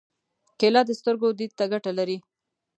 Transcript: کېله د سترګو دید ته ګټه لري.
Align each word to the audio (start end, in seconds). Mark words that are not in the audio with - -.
کېله 0.59 0.81
د 0.85 0.91
سترګو 0.99 1.27
دید 1.39 1.51
ته 1.57 1.65
ګټه 1.71 1.91
لري. 1.99 2.17